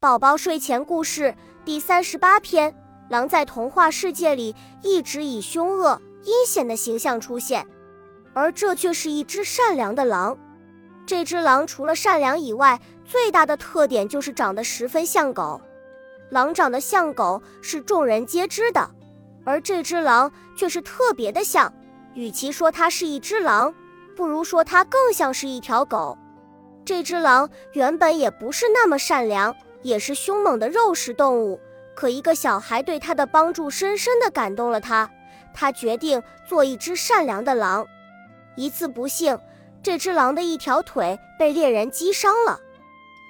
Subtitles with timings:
[0.00, 2.74] 宝宝睡前故事第三十八篇：
[3.10, 7.66] 狼在童话世界里一直以凶恶、阴险的形象出现，
[8.32, 10.38] 而这却是一只善良的狼。
[11.04, 15.60] 这只狼除了善良以外，最大的特点就是长得十分像狗。
[16.30, 18.90] 狼长得像狗是众人皆知的，
[19.44, 21.70] 而这只狼却是特别的像。
[22.14, 23.74] 与其说它是一只狼，
[24.16, 26.16] 不如说它更像是一条狗。
[26.86, 29.54] 这只狼原本也不是那么善良。
[29.82, 31.60] 也是凶猛的肉食动物，
[31.94, 35.10] 可一个小孩对他的帮助深深地感动了他，
[35.54, 37.86] 他决定做一只善良的狼。
[38.56, 39.38] 一次不幸，
[39.82, 42.60] 这只狼的一条腿被猎人击伤了，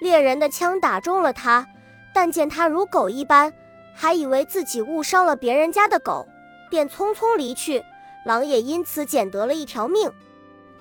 [0.00, 1.66] 猎人的枪打中了他，
[2.12, 3.52] 但见他如狗一般，
[3.94, 6.26] 还以为自己误伤了别人家的狗，
[6.68, 7.84] 便匆匆离去。
[8.26, 10.10] 狼也因此捡得了一条命。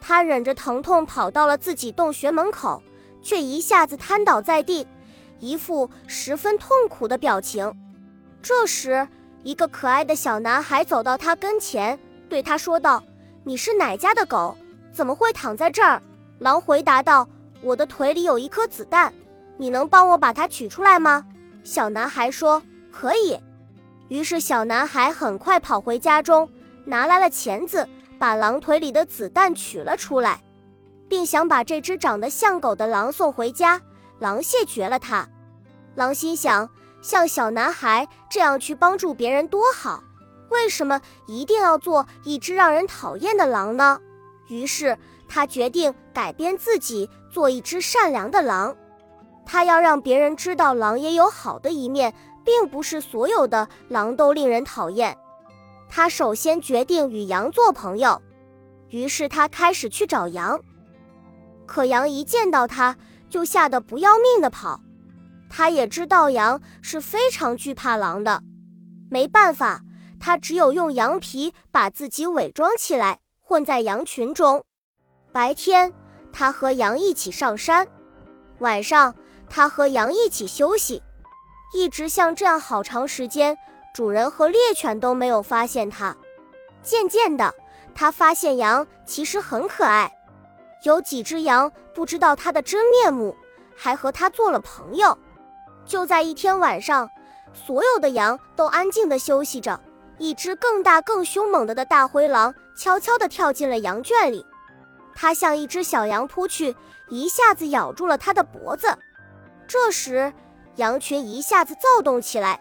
[0.02, 2.82] 他忍着疼痛跑到了自己洞穴门口，
[3.22, 4.88] 却一下子瘫倒在地。
[5.40, 7.74] 一副十分痛苦的表情。
[8.42, 9.08] 这时，
[9.44, 13.04] 一个可爱的小男孩走到他跟前，对他说道
[13.44, 14.56] ：“你是哪家的狗？
[14.92, 16.02] 怎么会躺在这儿？”
[16.40, 17.28] 狼回答道
[17.62, 19.14] ：“我的腿里有一颗子弹，
[19.58, 21.26] 你能帮我把它取出来吗？”
[21.64, 23.38] 小男孩说：“可以。”
[24.08, 26.50] 于是，小男孩很快跑回家中，
[26.86, 30.42] 拿来了钳子，把狼腿里的子弹取了出来，
[31.08, 33.80] 并想把这只长得像狗的狼送回家。
[34.20, 35.28] 狼谢绝了他。
[35.96, 36.70] 狼心想，
[37.02, 40.04] 像小男孩这样去帮助别人多好，
[40.50, 44.00] 为什么一定要做一只让人讨厌的狼呢？
[44.48, 48.76] 于是他决定改变自己，做一只善良的狼。
[49.46, 55.18] 他要让别人知道，狼也有好的一面，并不是所有的狼都令人讨厌。
[55.88, 58.22] 他首先决定与羊做朋友，
[58.90, 60.60] 于是他开始去找羊。
[61.66, 62.96] 可羊一见到他，
[63.30, 64.82] 就吓得不要命的跑，
[65.50, 68.42] 他也知道羊是非常惧怕狼的，
[69.10, 69.82] 没办法，
[70.20, 74.64] 他只有用羊皮把自己伪装起来，混在羊群中。
[75.32, 75.94] 白天，
[76.34, 77.86] 他和羊一起上山；
[78.60, 79.16] 晚上，
[79.50, 81.02] 他和羊一起休息。
[81.72, 83.56] 一直像这样好长时间，
[83.94, 86.18] 主人和猎犬都没有发现他。
[86.82, 87.54] 渐渐的，
[87.94, 90.12] 他发现羊其实很可爱。
[90.84, 93.36] 有几只羊不知道它的真面目，
[93.76, 95.18] 还和它做了朋友。
[95.86, 97.10] 就在一天晚上，
[97.54, 99.80] 所有的羊都安静地休息着，
[100.18, 104.46] 一只更大更凶猛的的大灰狼悄悄地跳进了羊圈里。
[105.16, 106.76] 它向一只小羊扑去，
[107.10, 108.88] 一下子咬住了它的脖子。
[109.68, 110.32] 这时，
[110.78, 112.60] 羊群一下子躁动起来，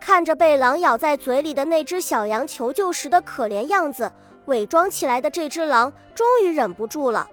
[0.00, 4.10] 看着被狼咬在嘴里的那只小羊求救时的可怜样子，
[4.46, 7.28] 伪装起来的这只狼终于忍不住了。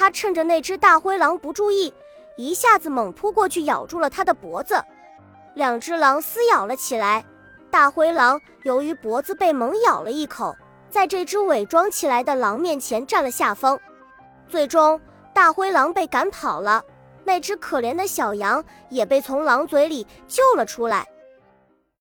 [0.00, 1.92] 他趁着那只大灰狼不注意，
[2.38, 4.82] 一下子猛扑过去，咬住了它的脖子。
[5.52, 7.22] 两只狼撕咬了起来。
[7.70, 10.56] 大灰狼由于脖子被猛咬了一口，
[10.88, 13.78] 在这只伪装起来的狼面前占了下风。
[14.48, 14.98] 最终，
[15.34, 16.82] 大灰狼被赶跑了，
[17.22, 21.06] 那只可怜的小羊也被从狼嘴里救了出来。